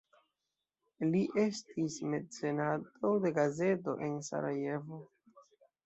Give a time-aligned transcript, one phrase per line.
[1.09, 5.07] Li estis mecenato de gazeto en Sarajevo.